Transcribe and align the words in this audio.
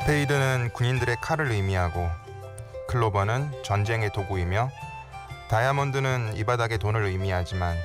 스페이드는 0.00 0.70
군인들의 0.72 1.16
칼을 1.20 1.50
의미하고 1.50 2.08
클로버는 2.88 3.62
전쟁의 3.64 4.12
도구이며 4.12 4.70
다이아몬드는 5.48 6.36
이 6.36 6.44
바닥의 6.44 6.78
돈을 6.78 7.04
의미하지만 7.04 7.76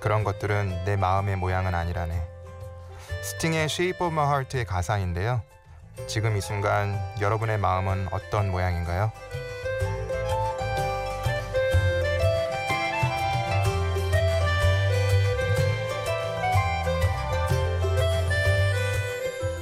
그런 0.00 0.24
것들은 0.24 0.84
내 0.84 0.96
마음의 0.96 1.36
모양은 1.36 1.74
아니라네. 1.74 2.20
스팅의 3.22 3.64
Shape 3.64 4.06
of 4.06 4.12
My 4.12 4.26
Heart의 4.26 4.64
가사인데요. 4.64 5.42
지금 6.06 6.36
이 6.36 6.40
순간 6.40 6.98
여러분의 7.20 7.58
마음은 7.58 8.08
어떤 8.10 8.50
모양인가요? 8.50 9.12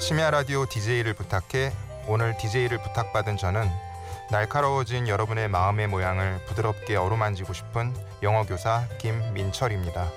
심야 0.00 0.30
라디오 0.30 0.66
DJ를 0.66 1.14
부탁해 1.14 1.72
오늘 2.08 2.36
DJ를 2.36 2.78
부탁받은 2.78 3.36
저는 3.36 3.68
날카로워진 4.30 5.08
여러분의 5.08 5.48
마음의 5.48 5.88
모양을 5.88 6.40
부드럽게 6.46 6.96
어루만지고 6.96 7.52
싶은 7.52 7.94
영어 8.22 8.44
교사 8.44 8.86
김민철입니다. 8.98 10.08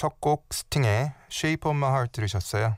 첫 0.00 0.18
곡 0.18 0.46
스팅의 0.50 1.12
Shape 1.30 1.68
of 1.68 1.76
My 1.76 1.90
Heart 1.90 2.12
들으셨어요. 2.12 2.74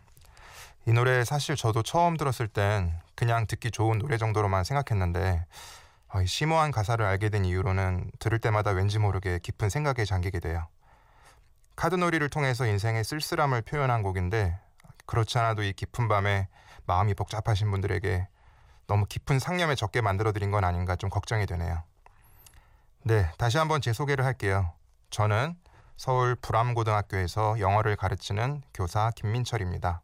이 0.87 0.93
노래 0.93 1.25
사실 1.25 1.55
저도 1.55 1.85
처음 1.85 2.17
들었을 2.17 2.49
땐 2.49 2.99
그냥 3.15 3.47
듣기 3.47 3.71
좋은 3.71 4.01
노래 4.01 4.17
정도로만 4.17 4.65
생각했는데 4.65 5.47
어, 6.09 6.21
이 6.21 6.27
심오한 6.27 6.73
가사를 6.73 7.05
알게 7.05 7.29
된 7.29 7.45
이후로는 7.45 8.11
들을 8.19 8.41
때마다 8.41 8.73
왠지 8.73 8.99
모르게 8.99 9.39
깊은 9.39 9.71
생각에 9.71 10.05
잠기게 10.05 10.41
돼요. 10.41 10.67
카드놀이를 11.77 12.29
통해서 12.29 12.67
인생의 12.67 13.05
쓸쓸함을 13.05 13.63
표현한 13.63 14.03
곡인데 14.03 14.59
그렇지 15.07 15.39
않아도 15.39 15.63
이 15.63 15.73
깊은 15.75 16.09
밤에 16.09 16.49
마음이 16.87 17.15
복잡하신 17.15 17.71
분들에게 17.71 18.27
너무 18.89 19.07
깊은 19.07 19.39
상념에 19.39 19.77
적게 19.77 20.01
만들어드린 20.01 20.51
건 20.51 20.65
아닌가 20.65 20.97
좀 20.97 21.09
걱정이 21.09 21.47
되네요. 21.47 21.85
네, 23.05 23.31
다시 23.39 23.59
한번 23.59 23.81
제 23.81 23.93
소개를 23.93 24.25
할게요. 24.25 24.73
저는 25.11 25.55
서울 26.03 26.35
불암고등학교에서 26.35 27.61
영어를 27.61 27.95
가르치는 27.95 28.63
교사 28.75 29.13
김민철입니다. 29.15 30.03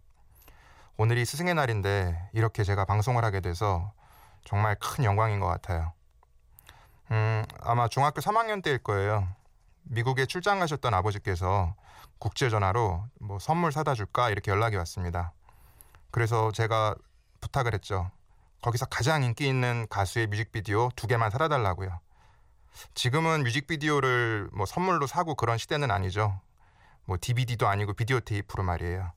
오늘이 0.96 1.24
스승의 1.24 1.54
날인데 1.54 2.30
이렇게 2.34 2.62
제가 2.62 2.84
방송을 2.84 3.24
하게 3.24 3.40
돼서 3.40 3.92
정말 4.44 4.76
큰 4.76 5.02
영광인 5.02 5.40
것 5.40 5.48
같아요. 5.48 5.92
음, 7.10 7.44
아마 7.62 7.88
중학교 7.88 8.20
3학년 8.20 8.62
때일 8.62 8.78
거예요. 8.78 9.26
미국에 9.82 10.26
출장 10.26 10.60
가셨던 10.60 10.94
아버지께서 10.94 11.74
국제 12.20 12.48
전화로 12.48 13.02
뭐 13.18 13.40
선물 13.40 13.72
사다 13.72 13.94
줄까 13.94 14.30
이렇게 14.30 14.52
연락이 14.52 14.76
왔습니다. 14.76 15.32
그래서 16.12 16.52
제가 16.52 16.94
부탁을 17.40 17.74
했죠. 17.74 18.08
거기서 18.62 18.86
가장 18.86 19.24
인기 19.24 19.48
있는 19.48 19.88
가수의 19.90 20.28
뮤직비디오 20.28 20.90
두 20.94 21.08
개만 21.08 21.32
사다 21.32 21.48
달라고요. 21.48 21.98
지금은 22.94 23.42
뮤직비디오를 23.42 24.48
뭐 24.52 24.66
선물로 24.66 25.06
사고 25.06 25.34
그런 25.34 25.58
시대는 25.58 25.90
아니죠. 25.90 26.40
뭐 27.04 27.16
DVD도 27.20 27.66
아니고 27.66 27.94
비디오 27.94 28.20
테이프로 28.20 28.62
말이에요. 28.62 29.12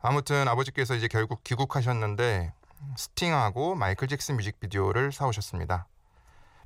아무튼 0.00 0.48
아버지께서 0.48 0.94
이제 0.94 1.08
결국 1.08 1.42
귀국하셨는데 1.44 2.52
스팅하고 2.96 3.74
마이클 3.74 4.08
잭슨 4.08 4.36
뮤직비디오를 4.36 5.12
사오셨습니다. 5.12 5.86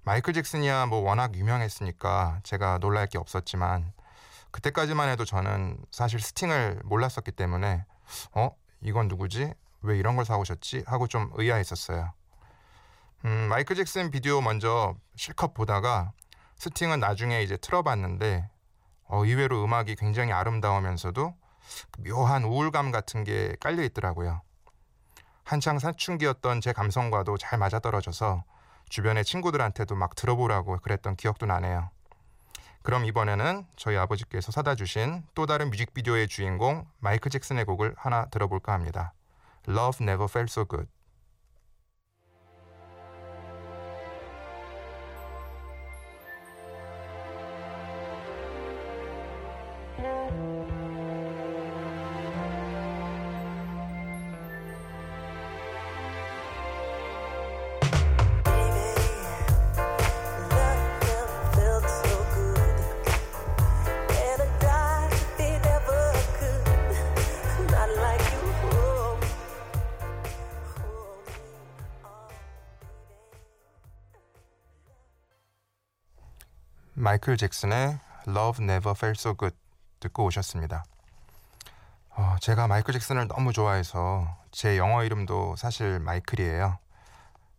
마이클 0.03 0.33
잭슨이야 0.33 0.87
뭐 0.87 1.01
워낙 1.01 1.35
유명했으니까 1.35 2.41
제가 2.43 2.79
놀랄 2.79 3.07
게 3.07 3.19
없었지만 3.19 3.93
그때까지만 4.51 5.09
해도 5.09 5.25
저는 5.25 5.79
사실 5.91 6.21
스팅을 6.21 6.81
몰랐었기 6.85 7.33
때문에 7.33 7.85
어 8.33 8.57
이건 8.81 9.09
누구지 9.09 9.53
왜 9.83 9.99
이런 9.99 10.17
걸 10.17 10.25
사오셨지 10.25 10.85
하고 10.87 11.07
좀 11.07 11.31
의아했었어요. 11.35 12.13
음, 13.27 13.49
마이클 13.51 13.77
잭슨 13.77 14.11
비디오 14.11 14.41
먼저 14.41 14.95
실컷 15.15 15.53
보다가 15.53 16.13
스팅은 16.57 17.01
나중에 17.01 17.43
이제 17.43 17.57
틀어봤는데 17.59 18.49
어, 19.05 19.25
의외로 19.25 19.63
음악이 19.63 19.97
굉장히 19.97 20.33
아름다우면서도 20.33 21.35
묘한 21.99 22.45
우울감 22.45 22.91
같은 22.91 23.25
게 23.25 23.55
깔려 23.61 23.83
있더라고요. 23.83 24.41
한창 25.45 25.79
사춘기였던 25.79 26.61
제 26.63 26.73
감성과도 26.73 27.37
잘 27.37 27.59
맞아떨어져서 27.59 28.45
주변의 28.89 29.25
친구들한테도 29.25 29.97
막 29.97 30.15
들어보라고 30.15 30.79
그랬던 30.79 31.17
기억도 31.17 31.45
나네요. 31.45 31.91
그럼 32.83 33.05
이번에는 33.05 33.67
저희 33.77 33.97
아버지께서 33.99 34.51
사다 34.51 34.75
주신 34.75 35.23
또 35.35 35.45
다른 35.45 35.69
뮤직비디오의 35.69 36.29
주인공 36.29 36.87
마이클 36.99 37.31
잭슨의 37.31 37.67
곡을 37.67 37.95
하나 37.99 38.27
들어볼까 38.27 38.73
합니다. 38.73 39.13
Love 39.69 39.99
Never 40.03 40.27
Felt 40.31 40.51
So 40.51 40.65
Good. 40.65 40.89
마이클 77.11 77.37
잭슨의 77.37 77.99
Love 78.29 78.63
Never 78.63 78.95
Felt 78.97 79.19
So 79.19 79.35
Good 79.37 79.57
듣고 79.99 80.27
오셨습니다. 80.27 80.85
어, 82.11 82.37
제가 82.41 82.69
마이클 82.69 82.93
잭슨을 82.93 83.27
너무 83.27 83.53
좋아해서 83.53 84.29
제 84.53 84.79
영어 84.79 85.03
이름도 85.03 85.57
사실 85.57 85.99
마이클이에요. 85.99 86.79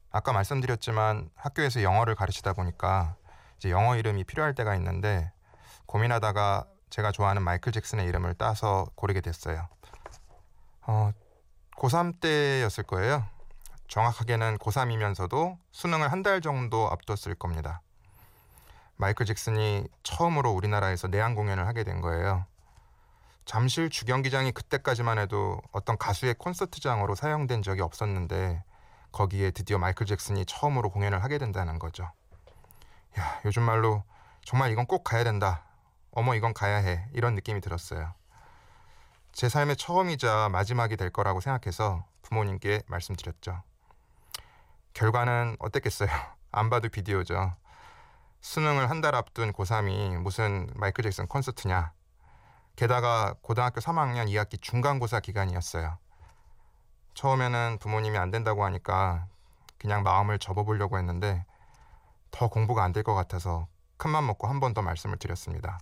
아까 0.09 0.31
말씀드렸지만 0.31 1.31
학교에서 1.35 1.83
영어를 1.83 2.15
가르치다 2.15 2.53
보니까 2.53 3.17
이제 3.57 3.69
영어 3.71 3.97
이름이 3.97 4.23
필요할 4.23 4.55
때가 4.55 4.73
있는데 4.75 5.33
고민하다가 5.85 6.63
제가 6.89 7.11
좋아하는 7.11 7.41
마이클 7.41 7.73
잭슨의 7.73 8.05
이름을 8.07 8.35
따서 8.35 8.85
고르게 8.95 9.19
됐어요. 9.19 9.67
어, 10.87 11.11
고3 11.75 12.21
때였을 12.21 12.85
거예요. 12.85 13.25
정확하게는 13.89 14.59
고3이면서도 14.59 15.57
수능을 15.73 16.09
한 16.09 16.23
달 16.23 16.39
정도 16.39 16.89
앞뒀을 16.89 17.35
겁니다. 17.35 17.81
마이클 19.01 19.25
잭슨이 19.25 19.87
처음으로 20.03 20.51
우리나라에서 20.51 21.07
내한 21.07 21.33
공연을 21.33 21.65
하게 21.65 21.83
된 21.83 22.01
거예요. 22.01 22.45
잠실 23.45 23.89
주경기장이 23.89 24.51
그때까지만 24.51 25.17
해도 25.17 25.59
어떤 25.71 25.97
가수의 25.97 26.35
콘서트장으로 26.35 27.15
사용된 27.15 27.63
적이 27.63 27.81
없었는데 27.81 28.63
거기에 29.11 29.49
드디어 29.49 29.79
마이클 29.79 30.05
잭슨이 30.05 30.45
처음으로 30.45 30.91
공연을 30.91 31.23
하게 31.23 31.39
된다는 31.39 31.79
거죠. 31.79 32.11
야, 33.17 33.41
요즘 33.43 33.63
말로 33.63 34.03
정말 34.45 34.71
이건 34.71 34.85
꼭 34.85 35.03
가야 35.03 35.23
된다. 35.23 35.63
어머, 36.11 36.35
이건 36.35 36.53
가야 36.53 36.77
해. 36.77 37.07
이런 37.13 37.33
느낌이 37.33 37.59
들었어요. 37.59 38.13
제 39.31 39.49
삶의 39.49 39.77
처음이자 39.77 40.49
마지막이 40.49 40.95
될 40.95 41.09
거라고 41.09 41.41
생각해서 41.41 42.05
부모님께 42.21 42.83
말씀드렸죠. 42.85 43.63
결과는 44.93 45.57
어땠겠어요? 45.57 46.09
안 46.51 46.69
봐도 46.69 46.87
비디오죠. 46.87 47.55
수능을 48.41 48.89
한 48.89 49.01
달 49.01 49.15
앞둔 49.15 49.51
고3이 49.53 50.17
무슨 50.17 50.67
마이클 50.75 51.03
잭슨 51.03 51.27
콘서트냐. 51.27 51.91
게다가 52.75 53.35
고등학교 53.41 53.79
3학년 53.81 54.27
2학기 54.29 54.61
중간고사 54.61 55.19
기간이었어요. 55.19 55.97
처음에는 57.13 57.77
부모님이 57.79 58.17
안 58.17 58.31
된다고 58.31 58.63
하니까 58.65 59.27
그냥 59.77 60.03
마음을 60.03 60.39
접어보려고 60.39 60.97
했는데 60.97 61.45
더 62.31 62.47
공부가 62.47 62.83
안 62.83 62.93
될 62.93 63.03
것 63.03 63.13
같아서 63.13 63.67
큰맘 63.97 64.25
먹고 64.27 64.47
한 64.47 64.59
번 64.59 64.73
더 64.73 64.81
말씀을 64.81 65.17
드렸습니다. 65.17 65.79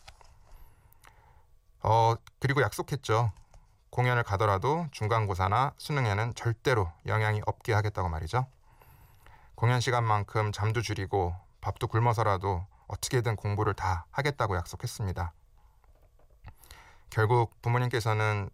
어, 1.82 2.16
그리고 2.40 2.62
약속했죠. 2.62 3.32
공연을 3.92 4.24
가더라도 4.24 4.88
중간고사나 4.92 5.74
수능에는 5.78 6.36
절대로 6.36 6.92
영향이 7.06 7.42
없게 7.46 7.74
하겠다고 7.74 8.10
말이죠. 8.10 8.46
공연 9.56 9.80
시간만큼 9.80 10.52
잠도 10.52 10.82
줄이고 10.82 11.36
밥도 11.62 11.88
굶어서라도 11.88 12.66
어떻게든 12.88 13.36
공부를 13.36 13.74
다 13.74 14.06
하겠다고 14.12 14.56
약속했습니다. 14.58 15.34
결국 17.10 17.62
부모님께서는 17.62 18.50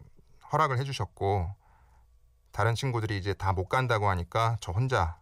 허락을 0.52 0.78
해주셨고 0.78 1.54
다른 2.52 2.74
친구들이 2.74 3.18
이제 3.18 3.34
다 3.34 3.52
못 3.52 3.68
간다고 3.68 4.08
하니까 4.08 4.56
저 4.60 4.72
혼자 4.72 5.18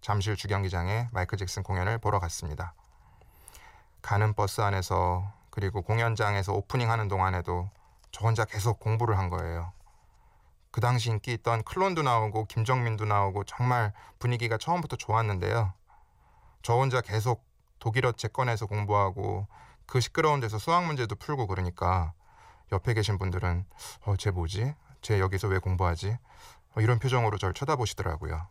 잠실 0.00 0.36
주경기장에 0.36 1.08
마이클 1.12 1.38
잭슨 1.38 1.62
공연을 1.62 1.98
보러 1.98 2.18
갔습니다. 2.20 2.74
가는 4.02 4.34
버스 4.34 4.60
안에서 4.60 5.32
그리고 5.50 5.82
공연장에서 5.82 6.52
오프닝 6.52 6.90
하는 6.90 7.08
동안에도 7.08 7.70
저 8.12 8.24
혼자 8.24 8.44
계속 8.44 8.78
공부를 8.78 9.18
한 9.18 9.28
거예요. 9.30 9.72
그 10.70 10.80
당시 10.80 11.08
인기 11.10 11.32
있던 11.32 11.62
클론도 11.64 12.02
나오고 12.02 12.44
김정민도 12.44 13.06
나오고 13.06 13.44
정말 13.44 13.92
분위기가 14.18 14.58
처음부터 14.58 14.96
좋았는데요. 14.96 15.72
저 16.66 16.74
혼자 16.74 17.00
계속 17.00 17.44
독일어 17.78 18.10
책 18.10 18.32
꺼내서 18.32 18.66
공부하고 18.66 19.46
그 19.86 20.00
시끄러운 20.00 20.40
데서 20.40 20.58
수학 20.58 20.84
문제도 20.84 21.14
풀고 21.14 21.46
그러니까 21.46 22.12
옆에 22.72 22.92
계신 22.92 23.18
분들은 23.18 23.64
어, 24.04 24.16
쟤 24.16 24.32
뭐지? 24.32 24.74
쟤 25.00 25.20
여기서 25.20 25.46
왜 25.46 25.60
공부하지? 25.60 26.18
어, 26.74 26.80
이런 26.80 26.98
표정으로 26.98 27.38
저를 27.38 27.54
쳐다보시더라고요. 27.54 28.48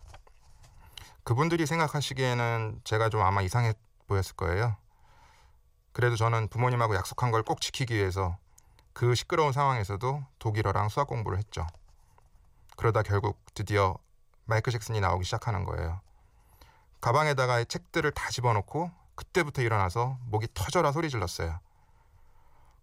그분들이 1.25 1.65
생각하시기에는 1.65 2.79
제가 2.85 3.09
좀 3.09 3.19
아마 3.19 3.41
이상해 3.41 3.73
보였을 4.07 4.33
거예요. 4.37 4.77
그래도 5.91 6.15
저는 6.15 6.47
부모님하고 6.47 6.95
약속한 6.95 7.31
걸 7.31 7.43
꼭 7.43 7.59
지키기 7.59 7.95
위해서 7.95 8.37
그 8.93 9.13
시끄러운 9.13 9.51
상황에서도 9.51 10.23
독일어랑 10.39 10.87
수학 10.87 11.09
공부를 11.09 11.37
했죠. 11.37 11.67
그러다 12.77 13.03
결국 13.03 13.43
드디어 13.53 13.97
마이클 14.45 14.71
잭슨이 14.71 15.01
나오기 15.01 15.25
시작하는 15.25 15.65
거예요. 15.65 15.99
가방에다가 17.05 17.63
책들을 17.65 18.09
다 18.13 18.31
집어넣고 18.31 18.89
그때부터 19.13 19.61
일어나서 19.61 20.17
목이 20.25 20.47
터져라 20.55 20.91
소리 20.91 21.11
질렀어요. 21.11 21.59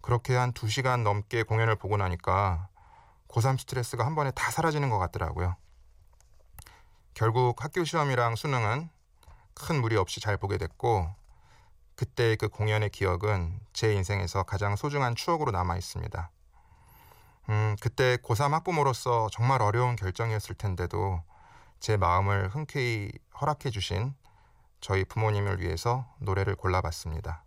그렇게 0.00 0.36
한두 0.36 0.68
시간 0.68 1.02
넘게 1.02 1.42
공연을 1.42 1.74
보고 1.74 1.96
나니까 1.96 2.68
고3 3.26 3.58
스트레스가 3.58 4.06
한 4.06 4.14
번에 4.14 4.30
다 4.30 4.52
사라지는 4.52 4.90
것 4.90 5.00
같더라고요. 5.00 5.56
결국 7.14 7.64
학교 7.64 7.82
시험이랑 7.82 8.36
수능은 8.36 8.90
큰 9.54 9.80
무리 9.80 9.96
없이 9.96 10.20
잘 10.20 10.36
보게 10.36 10.56
됐고 10.56 11.12
그때 11.96 12.36
그 12.36 12.48
공연의 12.48 12.90
기억은 12.90 13.58
제 13.72 13.92
인생에서 13.92 14.44
가장 14.44 14.76
소중한 14.76 15.16
추억으로 15.16 15.50
남아 15.50 15.76
있습니다. 15.78 16.30
음, 17.48 17.76
그때 17.80 18.18
고3 18.18 18.52
학부모로서 18.52 19.30
정말 19.32 19.62
어려운 19.62 19.96
결정이었을 19.96 20.54
텐데도 20.54 21.24
제 21.82 21.96
마음을 21.96 22.48
흔쾌히 22.48 23.10
허락해 23.40 23.70
주신 23.70 24.14
저희 24.80 25.04
부모님을 25.04 25.60
위해서 25.60 26.06
노래를 26.20 26.54
골라봤습니다. 26.54 27.42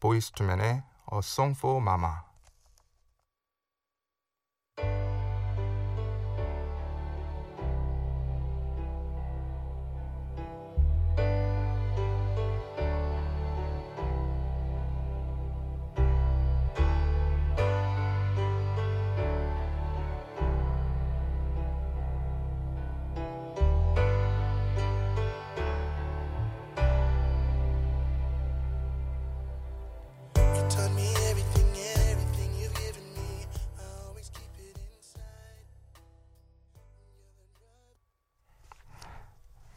보이스투맨의 0.00 0.82
A 1.12 1.18
Song 1.18 1.56
for 1.56 1.80
Mama. 1.80 2.25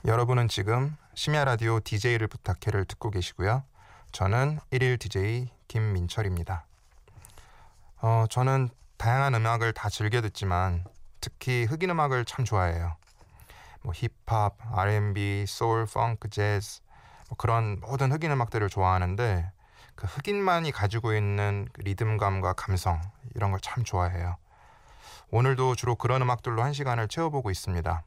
여러분은 0.09 0.47
지금 0.47 0.97
심야 1.13 1.45
라디오 1.45 1.79
DJ를 1.79 2.25
부탁해를 2.25 2.85
듣고 2.85 3.11
계시고요. 3.11 3.61
저는 4.11 4.57
1일 4.71 4.99
DJ 4.99 5.51
김민철입니다. 5.67 6.65
어, 8.01 8.25
저는 8.27 8.69
다양한 8.97 9.35
음악을 9.35 9.71
다 9.73 9.87
즐겨 9.87 10.21
듣지만 10.21 10.83
특히 11.21 11.65
흑인 11.65 11.91
음악을 11.91 12.25
참 12.25 12.43
좋아해요. 12.43 12.95
뭐 13.83 13.93
힙합, 13.93 14.55
R&B, 14.75 15.45
소울, 15.47 15.85
펑크, 15.85 16.31
재즈 16.31 16.81
뭐 17.29 17.37
그런 17.37 17.79
모든 17.79 18.11
흑인 18.11 18.31
음악들을 18.31 18.67
좋아하는데 18.67 19.51
그 19.93 20.07
흑인만이 20.07 20.71
가지고 20.71 21.13
있는 21.13 21.67
그 21.71 21.81
리듬감과 21.81 22.53
감성 22.53 22.99
이런 23.35 23.51
걸 23.51 23.59
참 23.61 23.83
좋아해요. 23.83 24.37
오늘도 25.29 25.75
주로 25.75 25.93
그런 25.93 26.23
음악들로 26.23 26.63
한 26.63 26.73
시간을 26.73 27.09
채워보고 27.09 27.51
있습니다. 27.51 28.01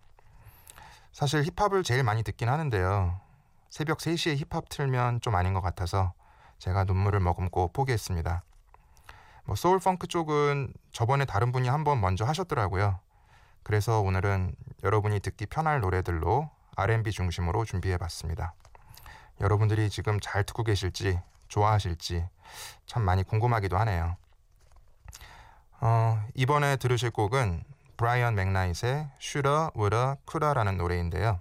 사실 1.13 1.45
힙합을 1.45 1.83
제일 1.83 2.03
많이 2.03 2.23
듣긴 2.23 2.49
하는데요. 2.49 3.21
새벽 3.69 3.99
3시에 3.99 4.37
힙합 4.37 4.69
틀면 4.71 5.21
좀 5.21 5.35
아닌 5.35 5.53
것 5.53 5.61
같아서 5.61 6.15
제가 6.59 6.85
눈물을 6.85 7.21
머금고 7.21 7.73
포기했습니다. 7.73 8.43
뭐 9.45 9.55
소울 9.57 9.79
펑크 9.79 10.07
쪽은 10.07 10.73
저번에 10.91 11.25
다른 11.27 11.53
분이 11.53 11.69
한번 11.69 12.01
먼저 12.01 12.25
하셨더라고요. 12.25 12.99
그래서 13.63 14.01
오늘은 14.01 14.55
여러분이 14.83 15.21
듣기 15.21 15.47
편할 15.47 15.81
노래들로 15.81 16.51
R&B 16.77 17.11
중심으로 17.13 17.65
준비해 17.67 17.99
봤습니다. 17.99 18.55
여러분들이 19.41 19.91
지금 19.91 20.19
잘 20.21 20.45
듣고 20.45 20.65
계실지 20.65 21.21
좋아하실지 21.49 22.27
참 22.87 23.03
많이 23.03 23.23
궁금하기도 23.23 23.77
하네요. 23.79 24.17
어, 25.81 26.25
이번에 26.35 26.77
들으실 26.77 27.11
곡은 27.11 27.65
브라이언 28.03 28.35
맥나잇의 28.35 29.09
슈러 29.21 29.71
우러 29.75 30.17
쿠라라는 30.25 30.77
노래인데요. 30.77 31.41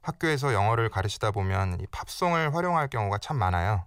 학교에서 0.00 0.54
영어를 0.54 0.88
가르치다 0.88 1.32
보면 1.32 1.78
이 1.82 1.86
팝송을 1.90 2.54
활용할 2.54 2.88
경우가 2.88 3.18
참 3.18 3.36
많아요. 3.36 3.84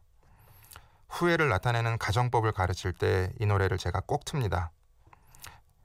후회를 1.09 1.49
나타내는 1.49 1.97
가정법을 1.97 2.51
가르칠 2.51 2.93
때 2.93 3.33
이 3.39 3.47
노래를 3.47 3.79
제가 3.79 4.01
꼭 4.01 4.23
틉니다. 4.23 4.69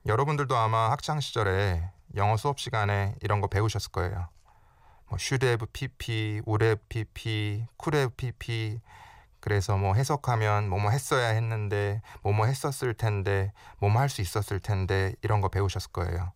여러분들도 0.05 0.55
아마 0.55 0.91
학창 0.91 1.21
시절에 1.21 1.91
영어 2.17 2.37
수업 2.37 2.61
시간에 2.61 3.15
이런 3.23 3.41
거 3.41 3.47
배우셨을 3.47 3.91
거예요. 3.91 4.29
뭐 5.07 5.17
have 5.19 5.67
pp, 5.73 6.43
have 6.47 6.83
pp, 6.91 7.65
have 7.95 8.15
pp. 8.15 8.81
그래서 9.49 9.79
뭐 9.79 9.95
해석하면 9.95 10.69
뭐뭐 10.69 10.91
했어야 10.91 11.29
했는데 11.29 12.03
뭐뭐 12.21 12.45
했었을 12.45 12.93
텐데 12.93 13.51
뭐뭐 13.79 13.99
할 13.99 14.11
수 14.11 14.21
있었을 14.21 14.61
텐데 14.61 15.15
이런 15.23 15.41
거 15.41 15.49
배우셨을 15.49 15.91
거예요. 15.91 16.33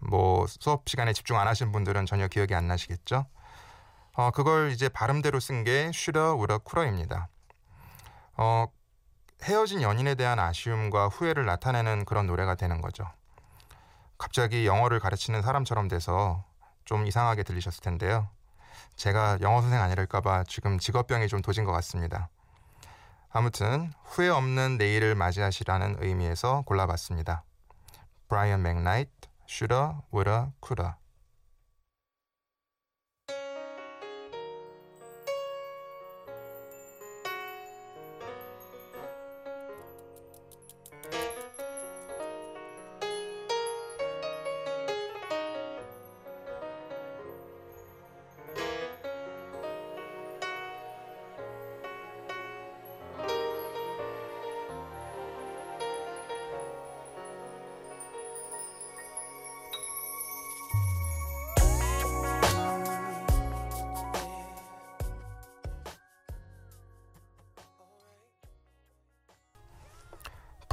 뭐 0.00 0.46
수업 0.46 0.86
시간에 0.86 1.14
집중 1.14 1.38
안 1.38 1.48
하신 1.48 1.72
분들은 1.72 2.04
전혀 2.04 2.28
기억이 2.28 2.54
안 2.54 2.68
나시겠죠? 2.68 3.24
어, 4.12 4.30
그걸 4.32 4.70
이제 4.70 4.90
발음대로 4.90 5.40
쓴 5.40 5.64
게 5.64 5.90
슈러 5.94 6.34
우러 6.34 6.58
쿠러입니다. 6.58 7.28
어, 8.36 8.66
헤어진 9.42 9.80
연인에 9.80 10.14
대한 10.14 10.38
아쉬움과 10.38 11.08
후회를 11.08 11.46
나타내는 11.46 12.04
그런 12.04 12.26
노래가 12.26 12.54
되는 12.54 12.82
거죠. 12.82 13.10
갑자기 14.18 14.66
영어를 14.66 15.00
가르치는 15.00 15.40
사람처럼 15.40 15.88
돼서 15.88 16.44
좀 16.84 17.06
이상하게 17.06 17.44
들리셨을 17.44 17.80
텐데요. 17.80 18.28
제가 18.96 19.38
영어 19.40 19.60
선생 19.60 19.80
아니랄까봐 19.80 20.44
지금 20.44 20.78
직업병이 20.78 21.28
좀 21.28 21.42
도진 21.42 21.64
것 21.64 21.72
같습니다. 21.72 22.28
아무튼 23.30 23.92
후회 24.04 24.28
없는 24.28 24.78
내일을 24.78 25.14
맞이하시라는 25.14 25.96
의미에서 26.00 26.62
골라봤습니다. 26.62 27.44
브라이언 28.28 28.62
맥나이트, 28.62 29.10
Shoulda, 29.46 30.02
Woulda, 30.10 30.52
Coulda. 30.60 30.96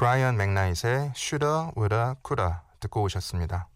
브라이언 0.03 0.35
맥나잇의 0.35 1.13
슈더 1.15 1.71
우다 1.77 2.15
쿠다 2.23 2.63
듣고 2.81 3.03
오셨습니다. 3.03 3.69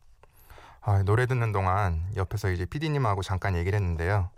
아, 0.82 1.02
노래 1.04 1.26
듣는 1.26 1.54
동안 1.54 2.06
옆에서 2.18 2.50
이제 2.50 2.66
PD님하고 2.66 3.22
잠깐 3.22 3.56
얘기를 3.56 3.80
했는데요. 3.80 4.30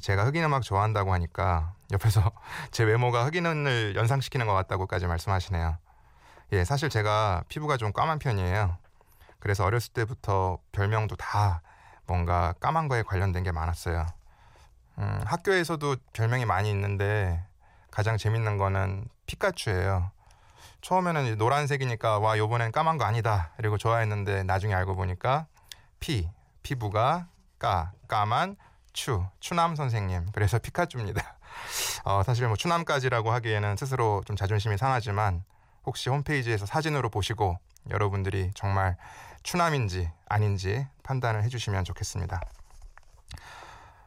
제가 0.00 0.24
흑인 0.24 0.44
음악 0.44 0.62
좋아한다고 0.62 1.12
하니까 1.12 1.74
옆에서 1.90 2.30
제 2.70 2.84
외모가 2.84 3.26
흑인을 3.26 3.94
연상시키는 3.96 4.46
것 4.46 4.52
같다고까지 4.52 5.08
말씀하시네요. 5.08 5.78
예, 6.52 6.64
사실 6.64 6.88
제가 6.88 7.42
피부가 7.48 7.78
좀 7.78 7.92
까만 7.92 8.20
편이에요. 8.20 8.78
그래서 9.40 9.64
어렸을 9.64 9.92
때부터 9.94 10.58
별명도 10.70 11.16
다 11.16 11.62
뭔가 12.06 12.54
까만 12.60 12.86
거에 12.86 13.02
관련된 13.02 13.42
게 13.42 13.50
많았어요. 13.50 14.06
음, 14.98 15.20
학교에서도 15.24 15.96
별명이 16.12 16.44
많이 16.44 16.70
있는데 16.70 17.44
가장 17.90 18.18
재밌는 18.18 18.56
거는 18.56 19.08
피카츄예요. 19.26 20.12
처음에는 20.80 21.38
노란색이니까 21.38 22.18
와 22.18 22.38
요번엔 22.38 22.72
까만 22.72 22.98
거 22.98 23.04
아니다 23.04 23.52
이러고 23.58 23.78
좋아했는데 23.78 24.44
나중에 24.44 24.74
알고 24.74 24.94
보니까 24.94 25.46
피 26.00 26.28
피부가 26.62 27.28
까 27.58 27.92
까만 28.06 28.56
추 28.92 29.24
추남 29.40 29.76
선생님 29.76 30.26
그래서 30.32 30.58
피카츄입니다. 30.60 31.38
어, 32.04 32.22
사실 32.22 32.46
뭐 32.46 32.56
추남까지라고 32.56 33.30
하기에는 33.32 33.76
스스로 33.76 34.22
좀 34.26 34.36
자존심이 34.36 34.76
상하지만 34.76 35.44
혹시 35.84 36.10
홈페이지에서 36.10 36.66
사진으로 36.66 37.10
보시고 37.10 37.58
여러분들이 37.90 38.50
정말 38.54 38.96
추남인지 39.42 40.10
아닌지 40.28 40.86
판단을 41.02 41.42
해주시면 41.44 41.84
좋겠습니다. 41.84 42.40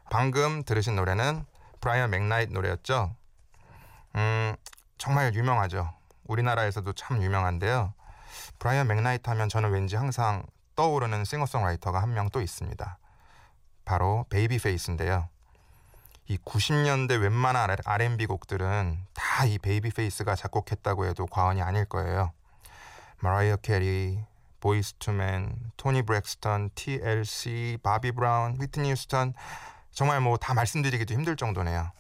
방금 0.10 0.64
들으신 0.64 0.96
노래는 0.96 1.46
브라이언 1.80 2.12
맥나잇 2.12 2.52
노래였죠. 2.52 3.16
음, 4.16 4.56
정말 4.98 5.34
유명하죠. 5.34 5.94
우리나라에서도 6.26 6.92
참 6.94 7.22
유명한데요. 7.22 7.94
브라이언 8.60 8.88
맥나잇 8.88 9.28
하면 9.28 9.50
저는 9.50 9.72
왠지 9.72 9.96
항상 9.96 10.44
떠오르는 10.76 11.26
싱어송라이터가 11.26 12.02
한 12.02 12.14
명 12.14 12.30
또 12.30 12.42
있습니다. 12.42 12.98
바로 13.86 14.26
베이비 14.30 14.60
페이스인데요. 14.60 15.28
이 16.28 16.38
90년대 16.38 17.20
웬만한 17.22 17.76
R&B 17.84 18.26
곡들은 18.28 18.98
다 19.14 19.46
이 19.46 19.58
베이비 19.58 19.90
페이스가 19.92 20.36
작곡했다고 20.36 21.06
해도 21.06 21.26
과언이 21.26 21.62
아닐 21.62 21.86
거예요. 21.86 22.32
마라이어 23.20 23.58
캐리, 23.58 24.20
보이스 24.60 24.94
투맨, 25.00 25.72
토니 25.78 26.04
브렉스턴, 26.04 26.70
TLC, 26.76 27.80
바비 27.84 28.12
브라운, 28.14 28.56
휘트니 28.58 28.92
휴스턴 28.92 29.34
정말 29.92 30.22
뭐 30.22 30.38
다 30.38 30.54
말씀드리기도 30.54 31.14
힘들 31.16 31.36
정도네요. 31.36 31.92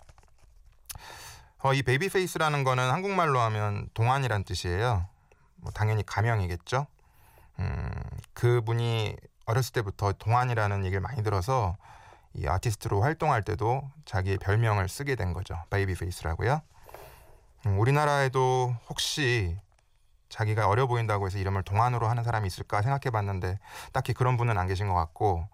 어, 1.63 1.73
이 1.75 1.83
베이비 1.83 2.09
페이스라는 2.09 2.63
거는 2.63 2.89
한국말로 2.89 3.39
하면 3.41 3.87
동안이란 3.93 4.43
뜻이에요. 4.45 5.05
뭐 5.57 5.71
당연히 5.71 6.03
가명이겠죠. 6.03 6.87
음, 7.59 7.91
그분이 8.33 9.15
어렸을 9.45 9.73
때부터 9.73 10.13
동안이라는 10.13 10.85
얘기를 10.85 11.01
많이 11.01 11.21
들어서 11.21 11.77
이 12.33 12.47
아티스트로 12.47 13.01
활동할 13.01 13.43
때도 13.43 13.83
자기의 14.05 14.39
별명을 14.39 14.89
쓰게 14.89 15.15
된 15.15 15.33
거죠. 15.33 15.55
베이비 15.69 15.93
페이스라고요. 15.95 16.61
음, 17.67 17.79
우리나라에도 17.79 18.75
혹시 18.89 19.55
자기가 20.29 20.67
어려 20.67 20.87
보인다고 20.87 21.27
해서 21.27 21.37
이름을 21.37 21.61
동안으로 21.61 22.07
하는 22.07 22.23
사람이 22.23 22.47
있을까 22.47 22.81
생각해 22.81 23.11
봤는데 23.11 23.59
딱히 23.91 24.13
그런 24.13 24.35
분은 24.35 24.57
안 24.57 24.65
계신 24.65 24.87
것 24.87 24.95
같고 24.95 25.47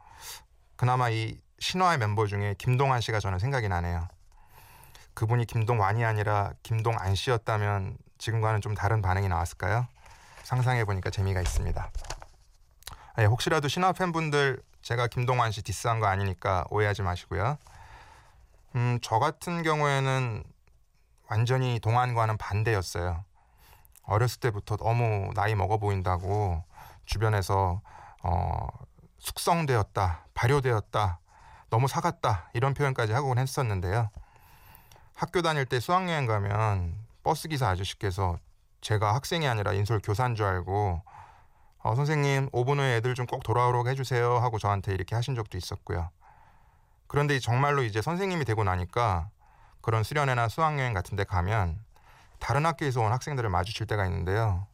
그나마 0.77 1.09
이 1.09 1.37
신화의 1.59 1.97
멤버 1.97 2.27
중에 2.27 2.55
김동완 2.57 3.01
씨가 3.01 3.19
저는 3.19 3.39
생각이 3.39 3.67
나네요. 3.67 4.07
그분이 5.17 5.45
김동완이 5.45 6.05
아니라 6.05 6.53
김동안 6.61 7.15
씨였다면 7.15 7.97
지금과는 8.19 8.61
좀 8.61 8.75
다른 8.75 9.01
반응이 9.01 9.27
나왔을까요? 9.29 9.87
상상해 10.43 10.85
보니까 10.85 11.09
재미가 11.09 11.41
있습니다. 11.41 11.91
네, 13.17 13.25
혹시라도 13.25 13.67
신화 13.67 13.93
팬분들 13.93 14.61
제가 14.83 15.07
김동완 15.07 15.51
씨 15.51 15.63
디스한 15.63 15.99
거 15.99 16.05
아니니까 16.05 16.65
오해하지 16.69 17.01
마시고요. 17.01 17.57
음, 18.75 18.99
저 19.01 19.17
같은 19.17 19.63
경우에는 19.63 20.43
완전히 21.31 21.79
동안과는 21.79 22.37
반대였어요. 22.37 23.25
어렸을 24.03 24.39
때부터 24.39 24.77
너무 24.77 25.31
나이 25.33 25.55
먹어 25.55 25.79
보인다고 25.79 26.63
주변에서 27.05 27.81
어, 28.21 28.67
숙성되었다, 29.17 30.27
발효되었다, 30.35 31.19
너무 31.71 31.87
사갔다 31.87 32.51
이런 32.53 32.75
표현까지 32.75 33.13
하곤 33.13 33.39
했었는데요. 33.39 34.11
학교 35.17 35.41
다닐 35.41 35.65
때 35.65 35.79
수학여행 35.79 36.27
가면 36.27 36.93
버스 37.23 37.47
기사 37.47 37.69
아저씨께서 37.69 38.37
제가 38.81 39.15
학생이 39.15 39.47
아니라 39.47 39.73
인솔 39.73 39.99
교사인 40.03 40.35
줄 40.35 40.45
알고 40.45 41.01
어, 41.79 41.95
선생님 41.95 42.51
5분 42.51 42.77
후에 42.77 42.97
애들 42.97 43.15
좀 43.15 43.25
꼭 43.25 43.41
돌아오라고 43.41 43.89
해주세요 43.89 44.37
하고 44.37 44.59
저한테 44.59 44.93
이렇게 44.93 45.15
하신 45.15 45.33
적도 45.33 45.57
있었고요. 45.57 46.11
그런데 47.07 47.39
정말로 47.39 47.81
이제 47.81 47.99
선생님이 47.99 48.45
되고 48.45 48.63
나니까 48.63 49.29
그런 49.81 50.03
수련회나 50.03 50.49
수학여행 50.49 50.93
같은 50.93 51.15
데 51.15 51.23
가면 51.23 51.83
다른 52.37 52.67
학교에서 52.67 53.01
온 53.01 53.11
학생들을 53.11 53.49
마주칠 53.49 53.87
때가 53.87 54.05
있는데요. 54.05 54.67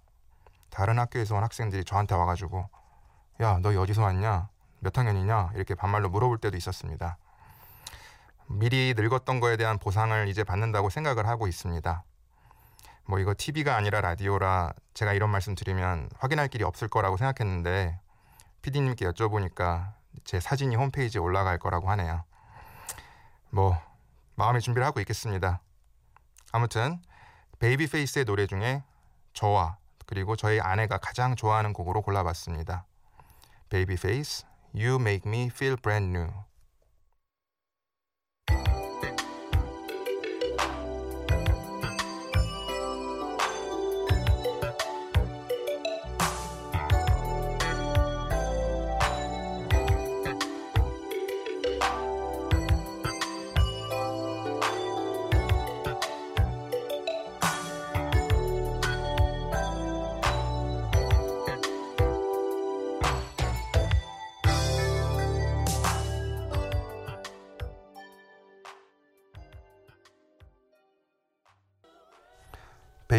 다른 0.70 1.00
학교에서 1.00 1.36
온 1.36 1.44
학생들이 1.44 1.86
저한테 1.86 2.16
와가지고 2.16 2.68
야 3.40 3.60
너 3.62 3.70
어디서 3.82 4.02
왔냐? 4.02 4.50
몇 4.82 4.98
학년이냐? 4.98 5.52
이렇게 5.56 5.74
반말로 5.74 6.10
물어볼 6.10 6.40
때도 6.40 6.58
있었습니다. 6.58 7.18
미리 8.48 8.94
늙었던 8.96 9.40
거에 9.40 9.58
대한 9.58 9.78
보상을 9.80 10.28
이제 10.28 10.44
받는다고 10.44 10.90
생각을 10.90 11.28
하고 11.28 11.48
있습니다. 11.48 12.04
뭐 13.06 13.20
이거 13.20 13.34
TV가 13.38 13.76
아니라 13.76 14.02
라디오라 14.02 14.74
제가 14.94 15.14
이런 15.14 15.30
말씀 15.30 15.56
드리면 15.56 16.10
확인할 16.18 16.48
길이 16.48 16.64
없을 16.64 16.88
거라고 16.88 17.18
생각했는데 17.18 18.00
PD님께 18.62 19.06
여쭤보니까 19.06 19.94
제 20.24 20.40
사진이 20.40 20.76
홈페이지에 20.76 21.20
올라갈 21.20 21.58
거라고 21.58 21.90
하네요. 21.92 22.24
뭐 23.50 23.78
마음의 24.36 24.62
준비를 24.62 24.86
하고 24.86 25.00
있겠습니다. 25.02 25.62
아무튼 26.52 27.02
베이비 27.60 27.88
페이스의 27.88 28.26
노래 28.26 28.48
중에 28.48 28.84
저와 29.34 29.78
그리고 30.06 30.36
저희 30.36 30.60
아내가 30.60 30.98
가장 30.98 31.36
좋아하는 31.36 31.74
곡으로 31.74 32.02
골라봤습니다. 32.02 32.86
베이비 33.70 33.98
페이스 33.98 34.46
You 34.74 34.96
Make 34.96 35.30
Me 35.30 35.48
Feel 35.48 35.78
Brand 35.78 36.18
New 36.18 36.32
you 38.50 38.73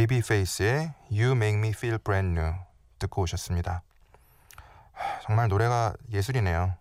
베이비 0.04 0.20
페이스의 0.20 0.92
You 1.11 1.30
Make 1.32 1.58
Me 1.58 1.68
Feel 1.70 1.99
Brand 1.99 2.38
New 2.38 2.54
듣고 2.99 3.23
오셨습니다. 3.23 3.82
하, 4.92 5.20
정말 5.20 5.49
노래가 5.49 5.94
예술이네요. 6.11 6.75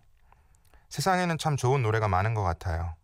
세상에는 0.90 1.38
참 1.38 1.56
좋은 1.56 1.82
노래가 1.82 2.06
많은 2.06 2.34
것 2.34 2.42
같아요. 2.42 2.94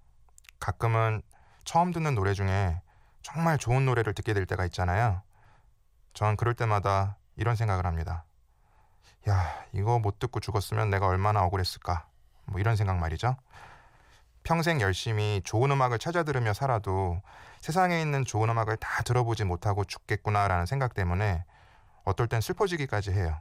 가끔은 0.59 1.23
처음 1.65 1.93
듣는 1.93 2.15
노래 2.15 2.35
중에 2.35 2.83
정말 3.23 3.57
좋은 3.57 3.87
노래를 3.87 4.13
듣게 4.13 4.35
될 4.35 4.45
때가 4.45 4.67
있잖아요. 4.67 5.23
전 6.13 6.37
그럴 6.37 6.53
때마다 6.53 7.17
이런 7.37 7.57
생각을 7.57 7.87
합니다. 7.87 8.25
야, 9.29 9.65
이거 9.73 9.99
못 9.99 10.19
듣고 10.19 10.41
죽었으면 10.41 10.91
내가 10.91 11.07
얼마나 11.07 11.43
억울했을까. 11.45 12.07
뭐 12.45 12.61
이런 12.61 12.77
생각 12.77 12.99
말이죠. 12.99 13.37
평생 14.43 14.81
열심히 14.81 15.41
좋은 15.45 15.71
음악을 15.71 15.99
찾아 15.99 16.23
들으며 16.23 16.53
살아도 16.53 17.21
세상에 17.61 18.01
있는 18.01 18.25
좋은 18.25 18.49
음악을 18.49 18.77
다 18.79 19.03
들어보지 19.03 19.45
못하고 19.45 19.85
죽겠구나라는 19.85 20.67
생각 20.67 20.95
때문에 20.95 21.45
어떨 22.05 22.27
땐 22.27 22.41
슬퍼지기까지 22.41 23.13
해요. 23.13 23.41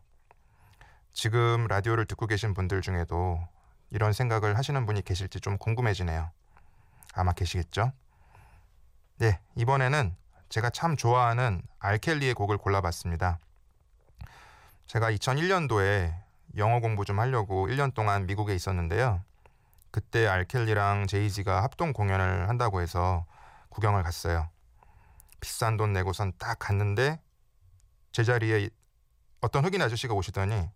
지금 1.14 1.68
라디오를 1.68 2.06
듣고 2.06 2.28
계신 2.28 2.54
분들 2.54 2.82
중에도 2.82 3.40
이런 3.90 4.14
생각을 4.14 4.58
하시는 4.58 4.86
분이 4.86 5.02
계실지 5.02 5.40
좀 5.40 5.58
궁금해지네요. 5.58 6.32
아마 7.14 7.32
계시겠죠? 7.34 7.92
네, 9.18 9.40
이번에는 9.56 10.16
제가 10.50 10.70
참 10.70 10.96
좋아하는 10.96 11.62
알켈리의 11.80 12.34
곡을 12.34 12.58
골라봤습니다. 12.58 13.40
제가 14.88 15.12
2001년도에 15.12 16.14
영어 16.58 16.80
공부 16.80 17.06
좀 17.06 17.20
하려고 17.20 17.68
1년 17.68 17.94
동안 17.94 18.26
미국에 18.26 18.56
있었는데요. 18.56 19.24
그때 19.92 20.28
알켈리랑 20.28 21.08
제이지가 21.08 21.64
합동 21.64 21.94
공연을 21.94 22.50
한다고 22.50 22.82
해서 22.82 23.26
구경을 23.70 24.04
갔어요. 24.04 24.50
비싼 25.40 25.78
돈 25.78 25.94
내고선 25.94 26.34
딱 26.38 26.60
갔는데 26.60 27.22
제자리에 28.12 28.70
어떤 29.42 29.66
흑인 29.66 29.82
아저씨가 29.82 30.14
오시더니 30.14 30.70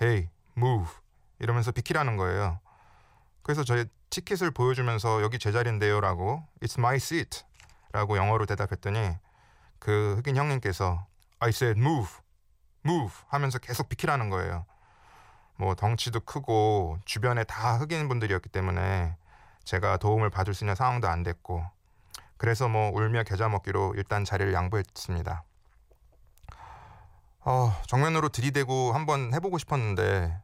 Hey, 0.00 0.28
move 0.56 0.90
이러면서 1.38 1.72
비키라는 1.72 2.16
거예요. 2.16 2.60
그래서 3.42 3.64
저희 3.64 3.86
티켓을 4.10 4.50
보여주면서 4.52 5.22
여기 5.22 5.38
제자리인데요라고 5.38 6.46
It's 6.62 6.78
my 6.78 6.96
seat 6.96 7.42
라고 7.92 8.16
영어로 8.16 8.46
대답했더니 8.46 9.16
그 9.78 10.16
흑인 10.16 10.36
형님께서 10.36 11.06
I 11.40 11.50
said 11.50 11.78
move, 11.78 12.10
move 12.86 13.14
하면서 13.28 13.58
계속 13.58 13.88
비키라는 13.88 14.30
거예요. 14.30 14.66
뭐 15.56 15.74
덩치도 15.74 16.20
크고 16.20 16.98
주변에 17.04 17.44
다 17.44 17.78
흑인 17.78 18.08
분들이었기 18.08 18.48
때문에 18.48 19.16
제가 19.64 19.96
도움을 19.96 20.30
받을 20.30 20.54
수 20.54 20.64
있는 20.64 20.74
상황도 20.74 21.08
안 21.08 21.22
됐고 21.22 21.64
그래서 22.36 22.68
뭐 22.68 22.90
울며 22.90 23.22
겨자 23.24 23.48
먹기로 23.48 23.94
일단 23.96 24.24
자리를 24.24 24.52
양보했습니다. 24.52 25.44
어, 27.46 27.72
정면으로 27.86 28.30
들이대고 28.30 28.92
한번 28.92 29.32
해보고 29.34 29.58
싶었는데 29.58 30.40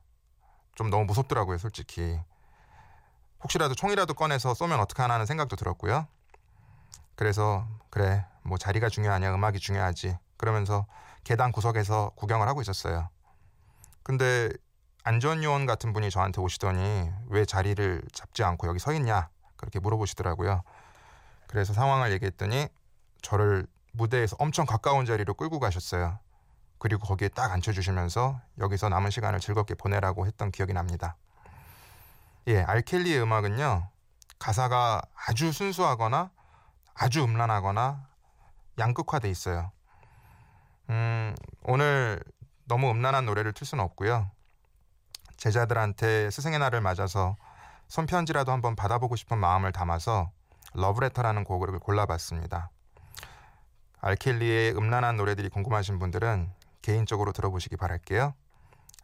좀 0.75 0.91
너무 0.91 1.05
무섭더라고요, 1.07 1.59
솔직히. 1.59 2.21
혹시라도 3.43 3.75
총이라도 3.75 4.15
꺼내서 4.15 4.55
쏘면 4.55 4.81
어떡하나 4.81 5.15
하는 5.15 5.27
생각도 5.27 5.57
들었고요. 5.57 6.07
그래서 7.15 7.67
그래, 7.91 8.27
뭐 8.43 8.59
자리가 8.59 8.89
중요하냐, 8.89 9.35
음악이 9.35 9.59
중요하지. 9.59 10.17
그러면서 10.37 10.87
계단 11.25 11.53
구석에서 11.53 12.13
구경을 12.17 12.49
하고 12.49 12.61
있었어요. 12.61 13.09
근데 14.03 14.51
안전요원 15.03 15.67
같은 15.67 15.93
분이 15.93 16.11
저한테 16.11 16.41
오시더니 16.41 17.11
왜 17.29 17.45
자리를 17.45 18.03
잡지 18.13 18.45
않고 18.45 18.67
여기 18.69 18.79
서 18.79 18.93
있냐 18.93 19.29
그렇게 19.57 19.79
물어보시더라고요. 19.81 20.63
그래서 21.47 21.73
상황을 21.73 22.13
얘기했더니 22.13 22.69
저를 23.23 23.67
무대에서 23.93 24.37
엄청 24.39 24.67
가까운 24.67 25.05
자리로 25.05 25.35
끌고 25.35 25.59
가셨어요. 25.59 26.19
그리고 26.79 27.07
거기에 27.07 27.29
딱 27.29 27.51
앉혀주시면서 27.53 28.41
여기서 28.59 28.89
남은 28.89 29.11
시간을 29.11 29.41
즐겁게 29.41 29.75
보내라고 29.75 30.27
했던 30.27 30.51
기억이 30.51 30.73
납니다. 30.73 31.17
예, 32.49 32.63
알켈리의 32.63 33.21
음악은요 33.23 33.89
가사가 34.39 35.03
아주 35.15 35.53
순수하거나 35.53 36.31
아주 36.95 37.23
음란하거나 37.23 38.07
양극화돼 38.79 39.29
있어요. 39.31 39.73
음, 40.89 41.35
오늘 41.63 42.23
너무 42.65 42.91
음란한 42.91 43.27
노래를 43.27 43.53
틀 43.53 43.67
수는 43.67 43.85
없고요. 43.85 44.31
제자들한테 45.41 46.31
스승의 46.31 46.59
날을 46.59 46.83
맞아서 46.83 47.37
손편지라도 47.89 48.53
한번 48.53 48.77
받아보고 48.77 49.17
싶은 49.17 49.39
마음을 49.39 49.73
담아서 49.73 50.31
러브레터라는 50.75 51.45
곡을 51.45 51.79
골라봤습니다. 51.79 52.71
알켈리의 54.03 54.77
음란한 54.77 55.17
노래들이 55.17 55.49
궁금하신 55.49 55.99
분들은 55.99 56.51
개인적으로 56.83 57.33
들어보시기 57.33 57.77
바랄게요. 57.77 58.35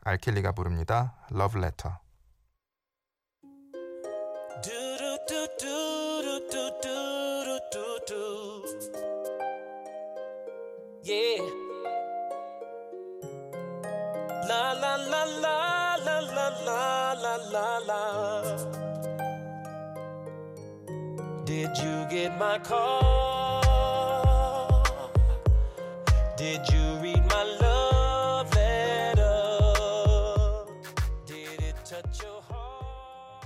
알켈리가 0.05 0.53
부릅니다. 0.53 1.15
러브레터. 1.31 1.99
Yeah. 11.09 11.41
La 14.49 14.73
la 14.75 14.97
la 14.97 15.25
la 15.41 15.56
Did 21.77 21.85
you 21.85 22.09
get 22.09 22.33
my 22.39 22.59
call? 22.61 23.61
Did 26.39 26.67
you 26.73 26.97
read 27.03 27.23
my 27.27 27.45
love 27.61 28.49
letter? 28.57 29.61
Did 31.27 31.61
it 31.61 31.77
touch 31.85 32.23
your 32.25 32.41
heart? 32.49 33.45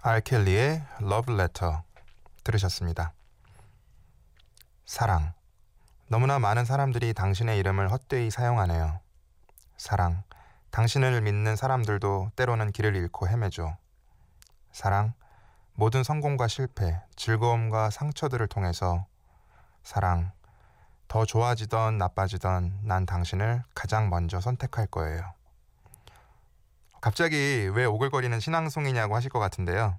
알켈리의 0.00 0.82
러브레터 0.98 1.84
들으셨습니다. 2.42 3.12
사랑. 4.84 5.32
너무나 6.08 6.40
많은 6.40 6.64
사람들이 6.64 7.14
당신의 7.14 7.56
이름을 7.60 7.92
헛되이 7.92 8.30
사용하네요. 8.32 8.98
사랑. 9.76 10.24
당신을 10.72 11.20
믿는 11.20 11.54
사람들도 11.54 12.30
때로는 12.34 12.72
길을 12.72 12.96
잃고 12.96 13.28
헤매죠. 13.28 13.76
사랑. 14.72 15.12
모든 15.74 16.02
성공과 16.02 16.48
실패, 16.48 16.98
즐거움과 17.14 17.90
상처들을 17.90 18.46
통해서 18.46 19.04
사랑. 19.82 20.32
더 21.08 21.26
좋아지던 21.26 21.98
나빠지던 21.98 22.80
난 22.84 23.04
당신을 23.04 23.62
가장 23.74 24.08
먼저 24.08 24.40
선택할 24.40 24.86
거예요. 24.86 25.34
갑자기 27.02 27.70
왜 27.74 27.84
오글거리는 27.84 28.40
신앙송이냐고 28.40 29.14
하실 29.14 29.28
것 29.28 29.38
같은데요. 29.40 29.98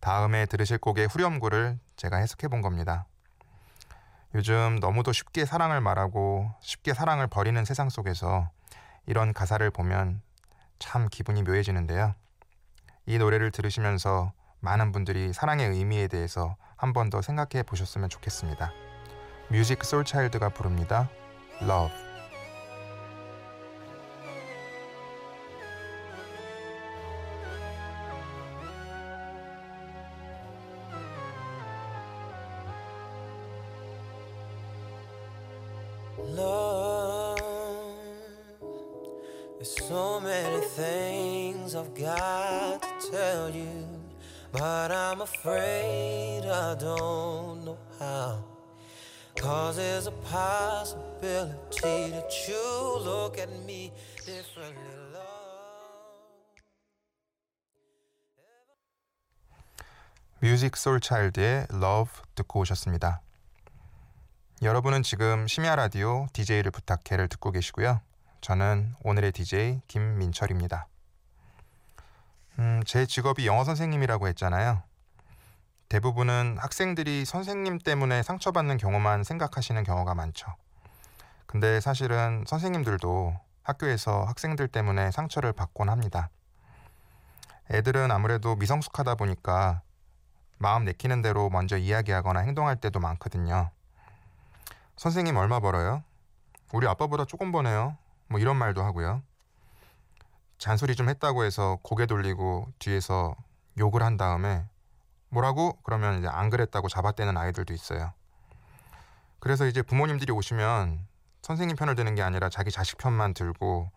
다음에 0.00 0.46
들으실 0.46 0.78
곡의 0.78 1.08
후렴구를 1.08 1.78
제가 1.96 2.16
해석해 2.16 2.48
본 2.48 2.62
겁니다. 2.62 3.04
요즘 4.34 4.78
너무도 4.80 5.12
쉽게 5.12 5.44
사랑을 5.44 5.82
말하고 5.82 6.50
쉽게 6.60 6.94
사랑을 6.94 7.26
버리는 7.26 7.62
세상 7.66 7.90
속에서 7.90 8.48
이런 9.06 9.32
가사를 9.32 9.68
보면 9.70 10.22
참 10.78 11.08
기분이 11.10 11.42
묘해지는데요. 11.42 12.14
이 13.06 13.18
노래를 13.18 13.50
들으시면서 13.50 14.32
많은 14.60 14.92
분들이 14.92 15.32
사랑의 15.32 15.68
의미에 15.68 16.08
대해서 16.08 16.56
한 16.76 16.92
번 16.92 17.10
더 17.10 17.22
생각해 17.22 17.62
보셨으면 17.64 18.08
좋겠습니다. 18.08 18.72
뮤직 19.50 19.84
솔차일드가 19.84 20.50
부릅니다. 20.50 21.08
Love. 21.62 22.13
뮤직 60.54 60.76
솔 60.76 61.00
차일드의 61.00 61.66
Love 61.72 62.22
듣고 62.36 62.60
오셨습니다. 62.60 63.20
여러분은 64.62 65.02
지금 65.02 65.48
심야 65.48 65.74
라디오 65.74 66.28
DJ를 66.32 66.70
부탁해를 66.70 67.26
듣고 67.26 67.50
계시고요. 67.50 68.00
저는 68.40 68.94
오늘의 69.02 69.32
DJ 69.32 69.80
김민철입니다. 69.88 70.86
음, 72.60 72.84
제 72.86 73.04
직업이 73.04 73.48
영어 73.48 73.64
선생님이라고 73.64 74.28
했잖아요. 74.28 74.84
대부분은 75.88 76.58
학생들이 76.60 77.24
선생님 77.24 77.80
때문에 77.80 78.22
상처받는 78.22 78.76
경우만 78.76 79.24
생각하시는 79.24 79.82
경우가 79.82 80.14
많죠. 80.14 80.54
근데 81.46 81.80
사실은 81.80 82.44
선생님들도 82.46 83.34
학교에서 83.64 84.22
학생들 84.22 84.68
때문에 84.68 85.10
상처를 85.10 85.52
받곤 85.52 85.88
합니다. 85.88 86.30
애들은 87.72 88.12
아무래도 88.12 88.54
미성숙하다 88.54 89.16
보니까 89.16 89.82
마음 90.58 90.84
내키는 90.84 91.22
대로 91.22 91.50
먼저 91.50 91.76
이야기하거나 91.76 92.40
행동할 92.40 92.76
때도 92.76 93.00
많거든요. 93.00 93.70
선생님 94.96 95.36
얼마 95.36 95.60
벌어요? 95.60 96.02
우리 96.72 96.86
아빠보다 96.86 97.24
조금 97.24 97.52
버네요. 97.52 97.96
뭐 98.28 98.40
이런 98.40 98.56
말도 98.56 98.82
하고요. 98.82 99.22
잔소리 100.58 100.94
좀 100.94 101.08
했다고 101.08 101.44
해서 101.44 101.78
고개 101.82 102.06
돌리고 102.06 102.68
뒤에서 102.78 103.34
욕을 103.78 104.02
한 104.02 104.16
다음에 104.16 104.64
뭐라고? 105.28 105.78
그러면 105.82 106.18
이제 106.18 106.28
안 106.28 106.48
그랬다고 106.48 106.88
잡아떼는 106.88 107.36
아이들도 107.36 107.74
있어요. 107.74 108.12
그래서 109.40 109.66
이제 109.66 109.82
부모님들이 109.82 110.32
오시면 110.32 111.06
선생님 111.42 111.76
편을 111.76 111.96
드는 111.96 112.14
게 112.14 112.22
아니라 112.22 112.48
자기 112.48 112.70
자식 112.70 112.96
편만 112.96 113.34
들고 113.34 113.90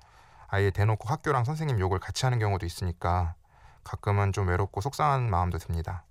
아예 0.48 0.72
대놓고 0.72 1.08
학교랑 1.08 1.46
선생님 1.46 1.80
욕을 1.80 2.00
같이 2.00 2.26
하는 2.26 2.40
경우도 2.40 2.66
있으니까 2.66 3.36
가끔은 3.84 4.34
좀 4.34 4.48
외롭고 4.48 4.82
속상한 4.82 5.30
마음도 5.30 5.58
듭니다. 5.58 6.04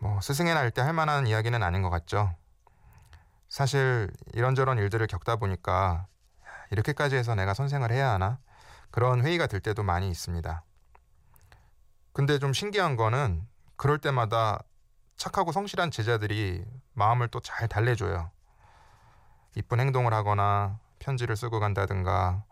뭐 0.00 0.20
스승의 0.20 0.54
날 0.54 0.70
때 0.70 0.82
할 0.82 0.92
만한 0.92 1.26
이야기는 1.26 1.62
아닌 1.62 1.82
것 1.82 1.90
같죠. 1.90 2.34
사실 3.48 4.10
이런저런 4.32 4.78
일들을 4.78 5.06
겪다 5.06 5.36
보니까 5.36 6.06
이렇게까지 6.70 7.16
해서 7.16 7.34
내가 7.34 7.54
선생을 7.54 7.92
해야 7.92 8.10
하나 8.10 8.38
그런 8.90 9.24
회의가 9.24 9.46
들 9.46 9.60
때도 9.60 9.82
많이 9.82 10.10
있습니다. 10.10 10.62
근데 12.12 12.38
좀 12.38 12.52
신기한 12.52 12.96
거는 12.96 13.46
그럴 13.76 13.98
때마다 13.98 14.60
착하고 15.16 15.52
성실한 15.52 15.90
제자들이 15.90 16.64
마음을 16.92 17.28
또 17.28 17.40
잘 17.40 17.68
달래줘요. 17.68 18.30
이쁜 19.56 19.80
행동을 19.80 20.12
하거나 20.12 20.78
편지를 20.98 21.36
쓰고 21.36 21.60
간다든가 21.60 22.44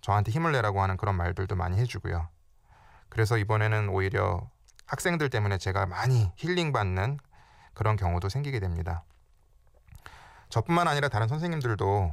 저한테 0.00 0.30
힘을 0.32 0.52
내라고 0.52 0.82
하는 0.82 0.96
그런 0.96 1.14
말들도 1.16 1.54
많이 1.56 1.78
해주고요. 1.78 2.28
그래서 3.08 3.38
이번에는 3.38 3.88
오히려 3.88 4.50
학생들 4.86 5.30
때문에 5.30 5.58
제가 5.58 5.86
많이 5.86 6.30
힐링받는 6.36 7.18
그런 7.74 7.96
경우도 7.96 8.28
생기게 8.28 8.60
됩니다. 8.60 9.04
저뿐만 10.48 10.86
아니라 10.88 11.08
다른 11.08 11.26
선생님들도 11.28 12.12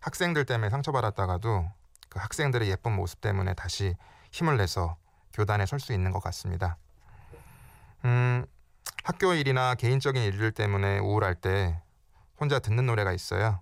학생들 0.00 0.44
때문에 0.44 0.70
상처받았다가도 0.70 1.70
그 2.08 2.18
학생들의 2.18 2.68
예쁜 2.70 2.92
모습 2.92 3.20
때문에 3.20 3.54
다시 3.54 3.94
힘을 4.32 4.56
내서 4.56 4.96
교단에 5.32 5.66
설 5.66 5.80
수 5.80 5.92
있는 5.92 6.10
것 6.10 6.20
같습니다. 6.20 6.76
음, 8.04 8.44
학교 9.04 9.34
일이나 9.34 9.74
개인적인 9.74 10.22
일들 10.22 10.52
때문에 10.52 10.98
우울할 10.98 11.34
때 11.34 11.80
혼자 12.40 12.58
듣는 12.58 12.86
노래가 12.86 13.12
있어요. 13.12 13.60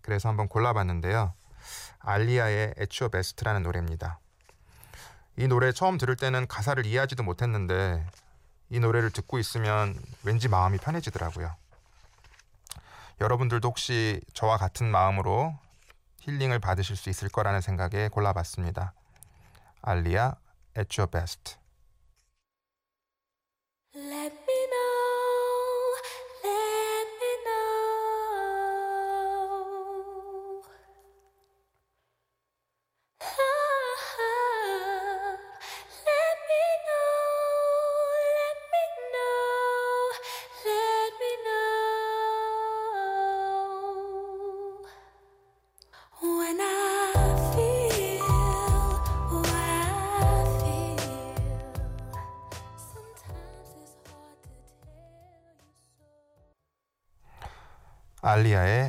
그래서 0.00 0.28
한번 0.28 0.48
골라봤는데요. 0.48 1.34
알리아의 2.00 2.74
Your 2.78 3.10
Best라는 3.10 3.62
노래입니다. 3.62 4.20
이 5.38 5.46
노래 5.46 5.70
처음 5.70 5.98
들을 5.98 6.16
때는 6.16 6.48
가사를 6.48 6.84
이해하지도 6.84 7.22
못했는데 7.22 8.04
이 8.70 8.80
노래를 8.80 9.10
듣고 9.10 9.38
있으면 9.38 9.94
왠지 10.24 10.48
마음이 10.48 10.78
편해지더라고요. 10.78 11.54
여러분들도 13.20 13.68
혹시 13.68 14.20
저와 14.34 14.56
같은 14.56 14.90
마음으로 14.90 15.56
힐링을 16.22 16.58
받으실 16.58 16.96
수 16.96 17.08
있을 17.08 17.28
거라는 17.28 17.60
생각에 17.60 18.08
골라봤습니다. 18.08 18.94
알리아 19.80 20.34
At 20.76 21.00
Your 21.00 21.08
Best. 21.08 21.56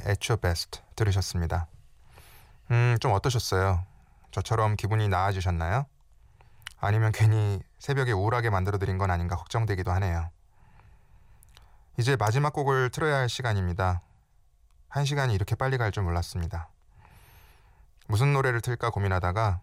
At 0.10 0.32
Your 0.32 0.42
Best 0.42 0.82
들으셨습니다. 0.96 1.68
음, 2.72 2.98
좀 3.00 3.12
어떠셨어요? 3.14 3.86
저처럼 4.32 4.76
기분이 4.76 5.08
나아지셨나요? 5.08 5.86
아니면 6.80 7.12
괜히 7.12 7.62
새벽에 7.78 8.12
우울하게 8.12 8.50
만들어드린 8.50 8.98
건 8.98 9.12
아닌가 9.12 9.36
걱정되기도 9.36 9.92
하네요. 9.92 10.30
이제 11.98 12.16
마지막 12.16 12.54
곡을 12.54 12.90
틀어야 12.90 13.18
할 13.18 13.30
시간입니다. 13.30 14.02
한 14.88 15.06
시간이 15.06 15.36
이렇게 15.36 15.56
빨리 15.56 15.78
갈 15.78 15.92
줄 15.92 16.04
몰랐습니다. 16.04 16.70
무슨 18.08 18.34
노래를 18.34 18.62
틀까 18.62 18.90
고민하다가 18.90 19.62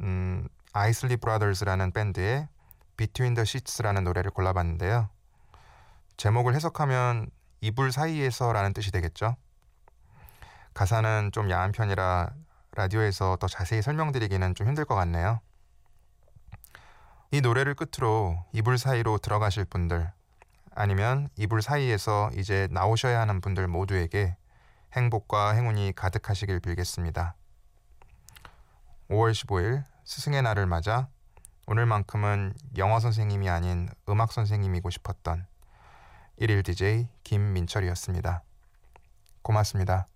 음, 0.00 0.48
아이슬리 0.72 1.16
브라더스라는 1.16 1.92
밴드의 1.92 2.48
Between 2.96 3.34
the 3.34 3.42
Sheets라는 3.42 4.04
노래를 4.04 4.30
골라봤는데요. 4.30 5.08
제목을 6.16 6.54
해석하면 6.54 7.30
이불 7.60 7.90
사이에서라는 7.90 8.72
뜻이 8.74 8.92
되겠죠. 8.92 9.36
가사는 10.74 11.30
좀 11.32 11.50
야한 11.50 11.72
편이라 11.72 12.30
라디오에서 12.72 13.36
더 13.40 13.46
자세히 13.46 13.80
설명드리기는 13.80 14.54
좀 14.56 14.66
힘들 14.66 14.84
것 14.84 14.96
같네요. 14.96 15.40
이 17.30 17.40
노래를 17.40 17.74
끝으로 17.74 18.44
이불 18.52 18.78
사이로 18.78 19.18
들어가실 19.18 19.64
분들 19.64 20.12
아니면 20.74 21.28
이불 21.36 21.62
사이에서 21.62 22.30
이제 22.36 22.68
나오셔야 22.70 23.20
하는 23.20 23.40
분들 23.40 23.68
모두에게 23.68 24.36
행복과 24.92 25.52
행운이 25.52 25.92
가득하시길 25.94 26.60
빌겠습니다. 26.60 27.36
5월 29.10 29.32
15일 29.32 29.84
스승의 30.04 30.42
날을 30.42 30.66
맞아 30.66 31.08
오늘만큼은 31.66 32.54
영어 32.76 33.00
선생님이 33.00 33.48
아닌 33.48 33.88
음악 34.08 34.32
선생님이고 34.32 34.90
싶었던 34.90 35.46
1일 36.40 36.64
DJ 36.64 37.08
김민철이었습니다. 37.22 38.42
고맙습니다. 39.42 40.08